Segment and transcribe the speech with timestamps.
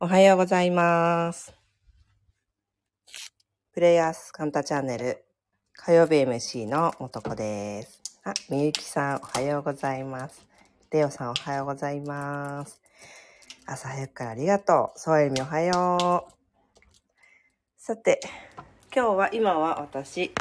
[0.00, 1.52] おはようございます。
[3.74, 5.24] プレイヤースカンタチャンネル
[5.72, 8.00] 火曜日 MC のもとこです。
[8.22, 10.46] あ、みゆきさんおはようございます。
[10.92, 12.80] レオさんおはようございます。
[13.66, 14.98] 朝早くからありがとう。
[15.00, 16.32] そうえみおはよう。
[17.76, 18.20] さて、
[18.94, 20.32] 今日は、今は私、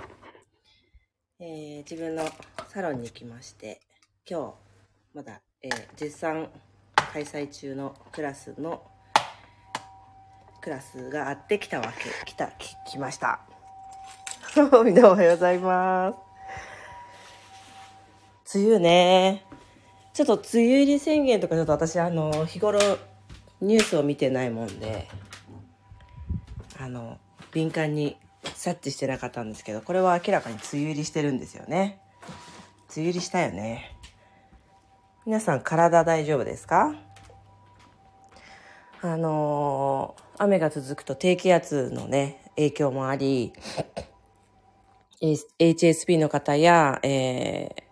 [1.40, 2.24] えー自分の
[2.68, 3.82] サロンに行きまして、
[4.30, 4.54] 今日、
[5.16, 6.48] まだ、えー絶賛
[7.12, 8.84] 開催中のクラスの
[10.68, 13.40] クラスがあってきたわけ、来た、き来ました。
[14.84, 16.12] みんなおはようございま
[18.44, 18.58] す。
[18.58, 19.46] 梅雨ね。
[20.14, 22.82] ちょっと梅雨入り宣言とかちょっと私あの、日頃
[23.62, 25.08] ニュースを見てないもんで、
[26.78, 27.18] あの、
[27.54, 32.02] 敏感に察知してなかったんですけど、これは明らかに梅雨入りしてるんですよね。
[32.90, 33.96] 梅雨入りしたよね。
[35.26, 36.94] 皆さん体大丈夫ですか？
[39.02, 43.54] あのー雨が続くと低気圧のね、影響もあり、
[45.22, 47.84] HSP の方や、えー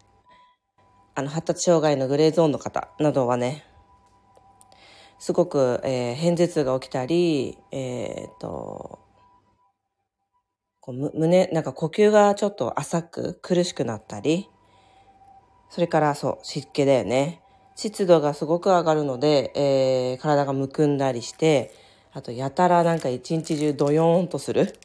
[1.16, 3.66] あの、発達障害のグレーゾーンの方などはね、
[5.18, 9.00] すごく、えー偏頭痛が起きたり、えーと、
[10.82, 14.50] こう胸、なんか呼吸がちょっと浅く苦しくなったり、
[15.70, 17.42] それからそう、湿気だよね。
[17.76, 21.74] 湿度がすごく上がるので、えー体がむくんだりして、
[22.16, 24.80] あとやたらなんか一日中ドヨーンとする。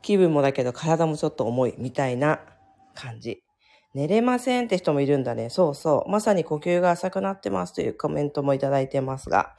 [0.00, 2.40] 気分もだけど体もちょっと重いみたいな
[2.94, 3.44] 感じ。
[3.94, 5.50] 寝れませんって人もいるんだね。
[5.50, 6.10] そうそう。
[6.10, 9.54] まさに呼吸が浅くなってますというコメントもいただいてますが、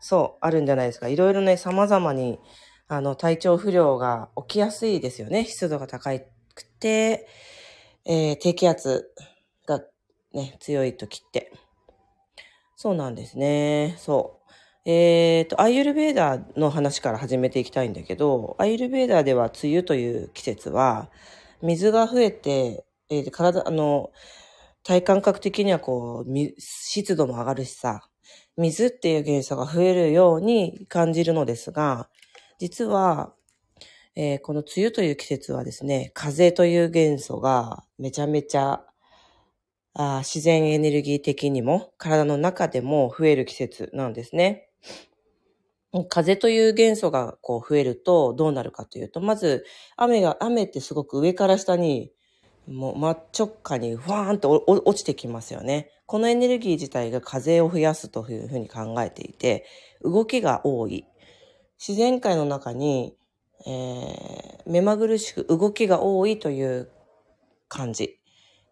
[0.00, 1.08] そう、あるんじゃないですか。
[1.08, 2.40] いろいろね、様々に、
[2.88, 5.44] あの、体調不良が起きやすいですよね。
[5.44, 6.18] 湿度が高
[6.54, 7.28] くて、
[8.06, 9.10] えー低気圧
[9.66, 9.82] が
[10.32, 11.52] ね、強い時って。
[12.74, 13.96] そうなんですね。
[13.98, 14.44] そう。
[14.86, 21.10] えっ、と、アイユルベーダーの話から始めていきたいんだけど、アイユルベーダーでは梅雨という季節は、
[21.62, 24.12] 水が増えて、えー体、あの、
[24.82, 28.02] 体感覚的にはこう、湿度も上がるしさ、
[28.58, 32.10] 水っていう元素が増えるように感じるのですが、
[32.58, 33.32] 実は、
[34.16, 38.84] えーこの梅雨という季節はですね、風という元素がめちゃめちゃ
[39.94, 44.68] あ自然エネルギー的にも体の中でも増える季節なんですね。
[46.02, 49.64] 風という元素がこう増えるとどうなるかというと、まず
[49.96, 52.10] 雨が、雨ってすごく上から下に
[52.66, 55.90] もう真っ直下にふわーんと落ちてきますよね。
[56.06, 59.66] このエネルギー自体が風を増やすというふうに考えていて、
[60.02, 61.06] 動きが多い。
[61.78, 63.16] 自然界の中に、
[63.66, 66.90] えー目まぐるしく動きが多いという
[67.68, 68.18] 感じ。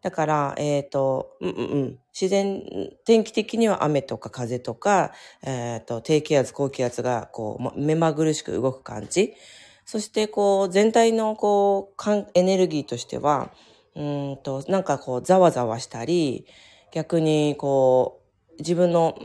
[0.03, 1.99] だから、えっ、と、うんうんうん。
[2.13, 2.63] 自然、
[3.05, 5.13] 天気的には雨とか風とか、
[5.45, 9.35] えっ、と、低気圧、高気圧が、こう、目まぐるしく動く感じ。
[9.87, 13.53] そして、こう、全体の、こう、エネルギーとしては、
[13.95, 16.47] うんと、なんかこう、ざわざわしたり、
[16.91, 19.17] 逆に、こう、自分の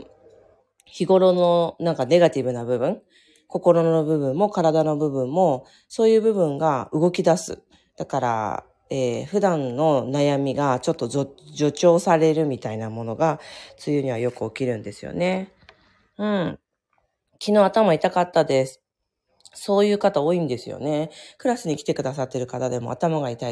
[0.84, 3.02] 日頃の、なんかネガティブな部分、
[3.48, 7.62] 心の部分も体の部分も、そういう部分が動き出す。
[7.96, 13.40] だから、えー普段の悩みがちょっと助長されるみたいなものが、
[13.86, 15.52] 梅雨にはよく起きるんですよね。
[16.16, 16.58] うん。
[17.40, 18.82] 昨日頭痛かったです。
[19.54, 21.10] そういう方多いんですよね。
[21.38, 23.50] クラスに来てくださってる方でも頭が痛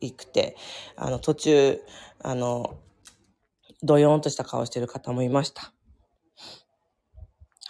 [0.00, 0.56] いくて、
[0.96, 1.80] あの、途中、
[2.22, 2.76] あの、
[3.82, 5.72] ドヨーンとした顔してる方もいました。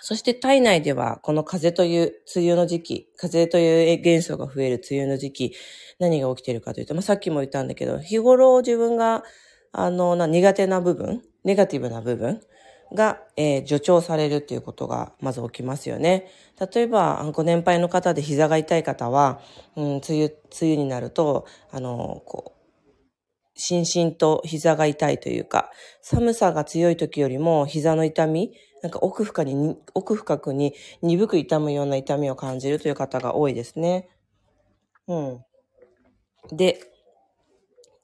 [0.05, 5.53] そして体内ではこの風という梅雨の時期、風という元素が増える梅雨の時期、
[6.01, 9.23] 何が起きているかというと、まあ、さっきも言ったんだけど、日頃自分が、
[9.71, 12.41] あの、な苦手な部分、ネガティブな部分
[12.93, 16.27] が、えー助長されるっていうことがまず起きますよね。
[16.75, 19.41] 例えば、ご年配の方で膝が痛い方は、
[19.77, 22.62] うん、梅雨、梅雨になると、あの、こう、
[23.55, 25.71] 心身と膝が痛いというか、
[26.01, 28.53] 寒さが強い時よりも膝の痛み、
[28.83, 34.09] なんか奥深に、奥深くに鈍く痛むような痛みを感じるという方が多いですね。
[35.07, 35.45] うん。
[36.51, 36.81] で、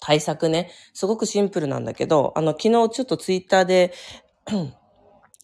[0.01, 3.93] 対策ね、すごくシンプルなんだけど、あの、昨日ちょっとツイッターで、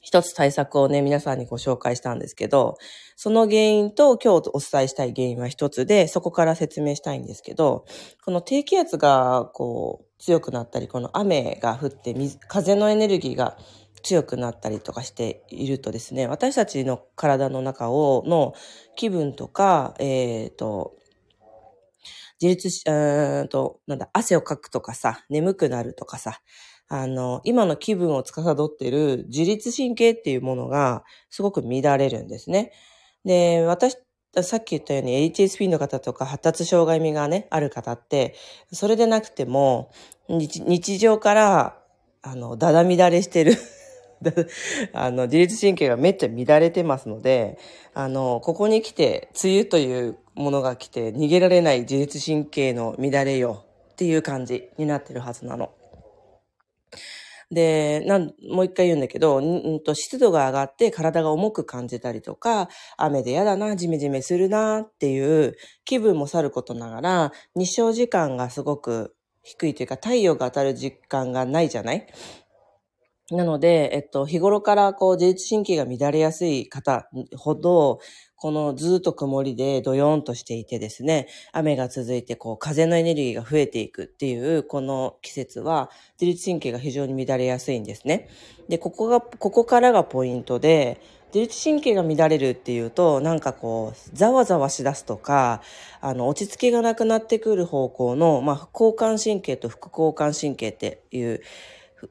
[0.04, 2.76] 一つ対策をね、皆さんにご紹介したんですけど、
[3.16, 7.86] その原因と今日お伝えしたい原因は一つで、そこから説明したいんですけど、
[8.22, 12.14] この低気圧がこう強くなったり、この雨が降って、
[12.48, 13.56] 風のエネルギーが
[14.02, 18.52] 強くなったりとかしているとですね、私たちの体の中を、の
[18.96, 20.96] 気分とか、えっ、と、
[22.42, 26.42] 自律し、うんと、なんだ、汗をかくとかさ、眠くなるとかさ、
[26.88, 32.72] あの、今の気分を司っている自律神経っていうものがすごく乱れるんですね。
[33.24, 33.96] で、私、
[34.42, 38.34] さっき言ったように HSP の方とか発達障害味がね、ある方って、
[38.72, 39.90] それでなくても、
[40.28, 41.78] 日常から、
[42.22, 43.56] あの、だだ乱れしてる
[44.92, 47.58] あの、自律神経がめっちゃ乱れてますので、
[47.92, 55.70] あの、ここに来て、梅雨というものが来て、逃げられない自律神経の乱れよっていう感じになってるはずなの。
[57.50, 65.54] で、なん、もう一回言うんだけど、んと湿度が上がって体が重く感じたりとか、雨で嫌だな、ジメジメするなっていう
[65.84, 72.06] 気分もさることながら、日照時間がすごく低いというか、太陽が当たる時間がないじゃない？
[73.30, 78.00] なので、えっと、日頃からこう自律神経が乱れやすい方ほど、
[78.44, 88.28] このずっと曇りでドヨーンとしていてですね、雨が続いてこう風のエネルギーが増えていくっていうこの季節は自律神経が非常に乱れやすいんですね。
[88.68, 91.00] で、ここが、ここからがポイントで、
[91.34, 95.62] 自律神経が乱れるっていうと、なんかこう、ざわざわしだすとか、
[96.02, 101.40] あの、落ち着きがなくなってくる方向の、まあ、交感神経と副交感神経っていう、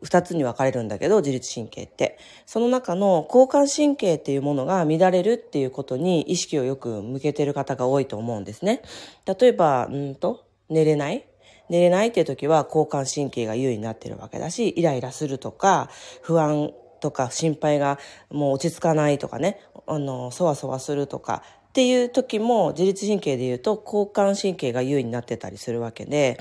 [0.01, 2.17] 二つに分かれるんだけど、自律神経って。
[2.45, 8.81] その中の交感神経っていうものが乱れるっていうことに意識をよく向けてる方が多いと思うんですね。
[9.25, 11.25] 例えば、うんと、寝れない
[11.69, 15.89] 寝れないっていう時は交感神経が優位になってるわけだし、イライラするとか、
[16.21, 17.99] 不安とか心配が
[18.29, 26.39] もう落ち着かないとかね、あの、そわそわするとか、っていう時も自律神経で言うと交感神経が優位になってたりするわけで、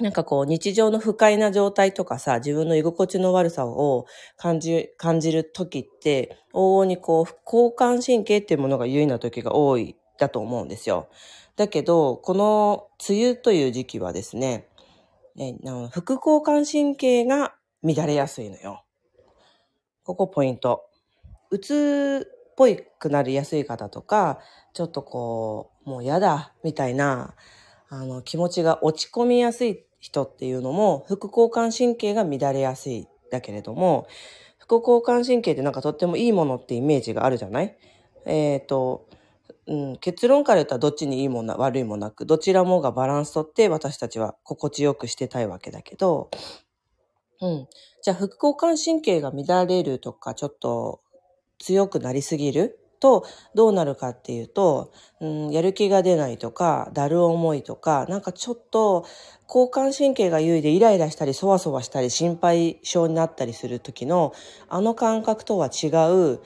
[0.00, 4.06] なんかこう日常の不快な状態とかさ、自分の居心地の悪さを
[4.36, 11.08] 感じ、感じる時って、往々にこう、交感神経っていうものが優位な時が多いだと思うんですよ。
[11.56, 14.68] だけど、この梅雨という時期はですね、
[15.34, 15.56] ね
[15.90, 18.84] 副交感神経が乱れやすいのよ。
[20.04, 20.84] ここポイント。
[21.50, 24.40] うつっぽいくなりやすい方とか、
[24.74, 27.34] ちょっとこう、もうやだ、みたいな、
[27.88, 34.06] あの、気持ちが落ち込みやすい人っていうのも、副交感神経が乱れやすいだけれども、
[34.58, 37.76] 副交感神経ってなんかとってもいいものってイメージがあるじゃない？
[38.24, 39.08] えっ、ー、と、
[39.66, 46.30] うん、結論から言ったらどっちにいいもの、悪いもなく、どちらもがバランスとって私たちは心地よくしてたいわけだけど、
[47.40, 47.68] うん。
[48.02, 51.00] じゃあ、副交感神経が乱れるとか、ちょっと
[51.58, 53.24] 強くなりすぎると、
[53.54, 59.06] どうなるかっていうと、うん、やる気が出ないとか、だる思いとか、なんかちょっと
[59.46, 64.34] 交感神経が優位でイライラしたり、そわそわしたり、心配性になったりする時の、
[64.68, 66.40] あの感覚とは違う、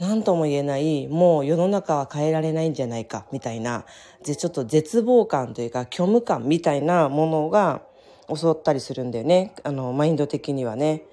[0.00, 3.84] 何とも言えない、もう世の中は変えられないんじゃないか、みたいな、
[4.24, 7.82] ちょっと絶望感というか、虚無感みたいなものが
[8.34, 9.54] 襲ったりするんだよね。
[9.62, 11.04] あの、マインド的にはね。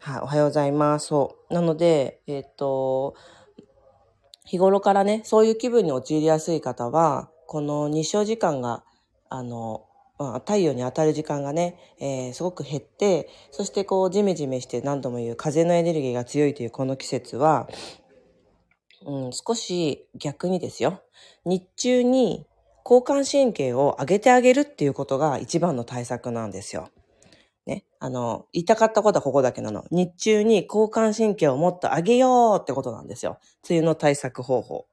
[0.00, 1.06] はい、おはようございます。
[1.06, 1.54] そう。
[1.54, 3.14] なので、えっ、と、
[4.44, 8.84] 日頃からね、そういう気分に陥りやすい方は、この日照時間が、
[9.28, 9.86] あの、
[10.40, 17.68] 太陽に当たる時間がね、えー、すごく減って、そしてこう、ジメジメして何度も言う風のエネルギーが強いというこの季節は、
[19.04, 21.02] うん、少し逆にですよ。
[21.44, 22.46] 日中に
[22.84, 26.88] 交感神経を上げてあげるっていうことが一番の対策なんですよ。
[28.04, 29.84] あの、言いたかったことはここだけなの。
[29.92, 33.38] 日中に交感神経をもっと上げようってことなんですよ。
[33.70, 34.86] 梅雨の対策方法。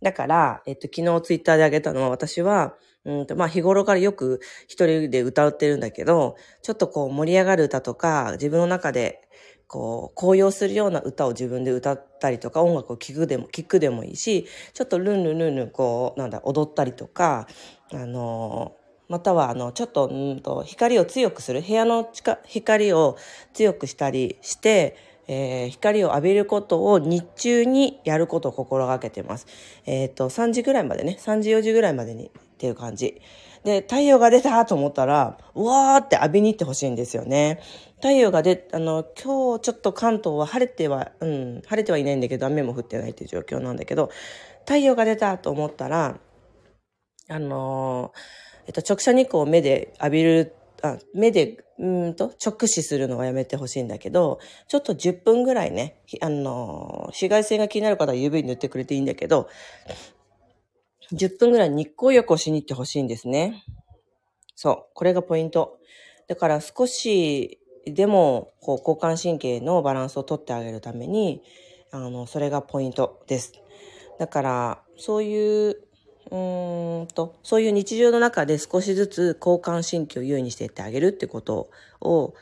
[0.00, 9.28] だから、えっと、昨日ツイッターであげたのは私は、うんと、まあ、日頃からよく一人で歌ってるんだけど、ちょっとこう盛り上がる歌とか、自分の中で
[9.68, 17.46] こう、高揚するような歌を自分で歌ったりとか、音楽を聴くでも、聴くでもいいし、ちょっとルンルンルンルン、こう、なんだ、踊ったりとか、
[17.92, 18.76] あの
[19.08, 22.08] または、あの、ちょっと、んと、光を強くする、部屋の
[22.44, 23.16] 光を
[23.52, 24.96] 強くしたりして、
[25.28, 29.46] えー、光を浴びることを日中にやることを心がけてます。
[29.84, 33.20] えっ、ー、と、3時ぐらいまでね、3時4時ぐらいまでにっていう感じ。
[33.64, 37.60] で、太陽が出たと思ったら、うわーって浴びに行ってほしいんですよね。
[37.96, 44.10] 太陽が出、あの、今日ちょっと関東は晴れては、うん、晴れてはいないんだけど、雨も降ってないっていう状況なんだけど、
[44.60, 46.18] 太陽が出たと思ったら、
[47.28, 59.48] あのーえっと、直射日光を目で浴びる、あ目で、うんと、直視するのはやめてほしいんだけど、ちょっと10分ぐらいね、あの、紫外線が気になる方は UV 塗ってくれていいんだけど、
[61.12, 63.64] 10分ぐらい日光浴をしに行ってほしいんですね。
[64.56, 64.86] そう。
[64.94, 65.78] これがポイント。
[66.26, 71.42] だから少しでも、こう、交感神経のバランスをとってあげるために、
[71.92, 73.52] あの、それがポイントです。
[74.18, 75.85] だから、そういう
[76.30, 82.34] うんと、そういう日常の中で少しずつ交感神経を優位にしていってあげるってことを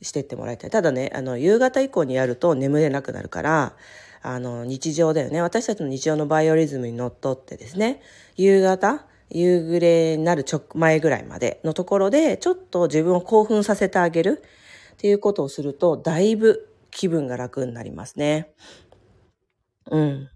[0.00, 0.70] していってもらいたい。
[0.70, 3.76] ただね、あの、夕方以降にやると眠れなくなるから、
[4.22, 5.42] あの、日常だよね。
[5.42, 8.00] 私たちの日常のバイオリズムにのっとってですね、
[8.36, 14.42] 夕方、夕暮れになる直前ぐらいまでのところで、ちょっと自分を興奮させてあげる
[14.94, 18.54] っていうことをすると、だいぶ気分が楽になりますね。
[19.90, 20.30] うん。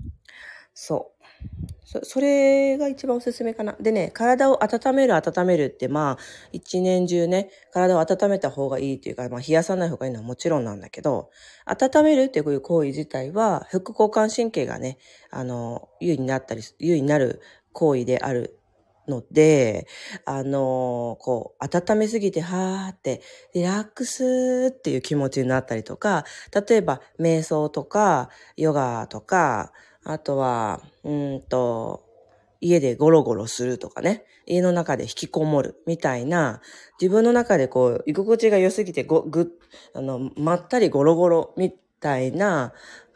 [0.75, 1.80] そう。
[1.91, 3.73] そそれが一番おすすめかな。
[3.81, 6.19] でね、体を温める温めるってまあ、
[6.53, 11.31] 一年中ね、体を温めた方がいいっていうか、まあ冷やさない方がいいのはもちろんなんだけど、
[11.67, 14.99] 温めるっていう行為自体は、副交感神経がね、
[15.33, 17.41] あの、優位になったり、優位になる
[17.73, 18.61] 行為である
[19.09, 19.89] ので、
[20.27, 23.21] あの、こう、温めすぎて、はーって、
[23.53, 26.25] リラックスっていう気持ちになったりとか、
[26.69, 29.73] 例えば、瞑想とか、ヨガとか、
[30.13, 32.03] あとは、うんと、
[32.61, 36.61] 家でゴロゴロするとかね、家の中で引きこもるみたいな、
[37.01, 39.53] 自分の中でこう、居心地が良すぎてご、ぐ、
[39.95, 42.73] あの、まったりゴロゴロみたいな、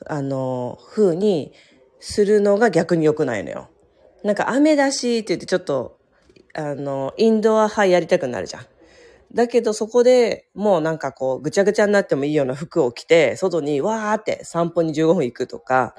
[0.07, 1.53] あの、風に
[1.99, 3.69] するのが逆に良くないのよ。
[4.23, 5.99] なんか雨だしって言ってちょっと、
[6.55, 8.67] あの、インドア派やりたくなるじゃん。
[9.35, 15.97] だけどそこでもうなんかこうぐちゃぐちゃになってもいいような服を着て、外にわーって散歩に15分行くとか、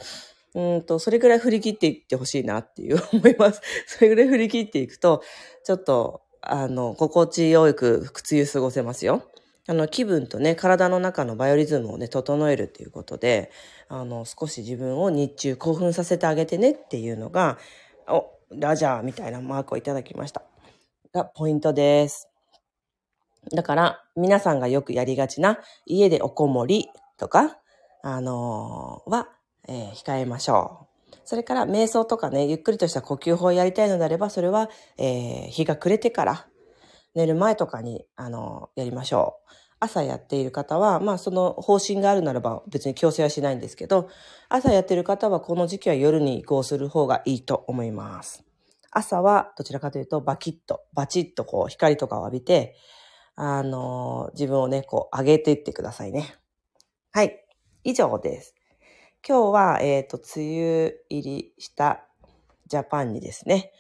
[0.56, 3.62] うんと、それぐらい振り切っていってほしいなっていう思います。
[3.86, 5.22] それぐらい振り切っていくと、
[5.66, 9.24] ちょっと、あの、心地よく靴湯過ごせますよ。
[9.68, 13.52] あの、気分とね、体の中のバイオリズムをね、整えるっていうことで、
[13.90, 17.58] あの、少し自分を日中興奮させてあげてねっていうのが、
[18.08, 20.42] お、ラジャーみたいなマークをいただきました。
[21.14, 22.30] が、ポイントです。
[23.54, 27.58] だから、皆さんがよくやりがちな、家でおこもりとか、
[28.04, 29.35] あのー、は、
[29.68, 31.16] えー、控えましょう。
[31.24, 36.48] それから、瞑想とかね、ゆっくりとした呼吸法をやりたいのであれば、それは、えー、日が暮れてから、
[37.16, 39.46] 寝る前とかに、あの、やりましょう。
[39.80, 44.10] 朝やっている方は、まあその方針があるならば別に強制はしないんですけど、
[44.50, 48.44] 朝やっている方はこの時期は夜に移行する方がいいと思います。
[48.92, 52.76] 朝はどちらかというとバキッと、バチッとこう光とかを浴びて、
[53.36, 56.36] あのー、自分をね、こう上げていってくださいね。
[57.12, 57.46] はい。
[57.84, 58.55] 以上です。
[59.28, 62.06] 今日は、えっ、ー、と、梅雨入りした
[62.68, 63.72] ジャパンにですね、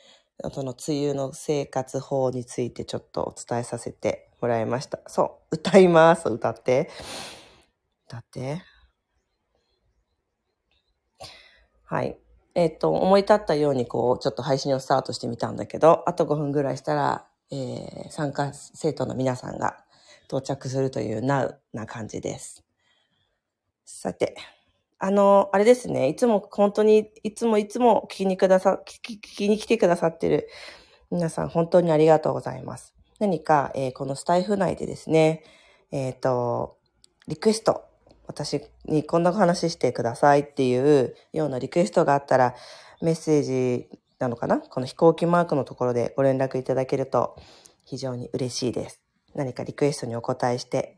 [0.51, 5.01] その梅雨の生活法についてちょっとお伝えさせてもらいました。
[5.05, 6.29] そう、歌います。
[6.29, 6.89] 歌って。
[8.07, 8.63] 歌って。
[11.83, 12.17] はい。
[12.55, 19.77] えっ、ー、と、思い立ったようにこう、ちょっと配信をスタートしてみたんだけど、あと5分ぐらいしたら、えー、参加生徒の皆さんが
[20.25, 22.65] 到着するというなうな感じです。
[23.85, 24.35] さて、
[24.97, 26.07] あの、あれですね。
[26.09, 30.47] いつも本当に、いつもいつも聞きにくださ、聞き聞きに来てくださってる
[31.11, 32.93] 皆さん本当にありがとうございます。
[33.19, 35.43] 何か、えー、このスタイフ内でですね、
[35.91, 36.77] えっ、ー、と、
[37.27, 37.83] リクエスト、
[38.27, 42.55] 私にこんな話してくださいっていうようなリクエストがあったら、
[43.01, 44.59] メッセージなのかな？
[44.59, 47.35] この飛行機マークのところでご連絡いただけると
[47.83, 49.01] 非常に嬉しいです。
[49.35, 50.97] 何かリクエストにお答えして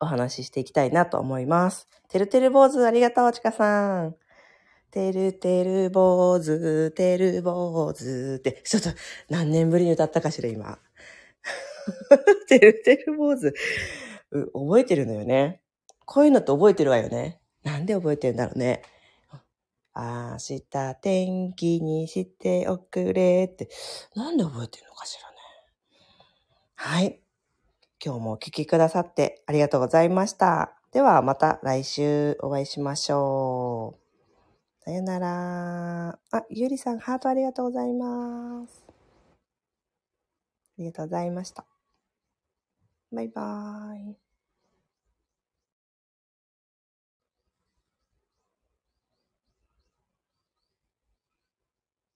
[0.00, 1.88] お話ししていきたいなと思います。
[2.08, 4.16] てるてる坊主ありがとう、ちかさん。
[4.90, 8.90] てるてる坊主、てる坊主って、ちょっと
[9.28, 10.78] 何年ぶりに歌ったかしら、今。
[12.48, 13.52] てるてる坊主。
[14.52, 15.60] 覚えてるのよね。
[16.04, 17.40] こういうのって覚えてるわよね。
[17.62, 18.82] なんで覚えてるんだろうね。
[19.94, 23.68] 明日天気にしておくれって。
[24.14, 25.36] なんで覚えてるのかしらね。
[26.76, 27.20] はい。
[28.04, 30.74] 今日もお聞きくださってありがとうございました。
[30.92, 33.98] ではまた来週お会いしましょ
[34.80, 34.84] う。
[34.84, 36.18] さよなら。
[36.30, 38.84] あ、ゆりさん、ハートありがとうございます。
[38.88, 38.92] あ
[40.78, 41.66] りがとうございました。
[43.12, 44.27] バイバーイ。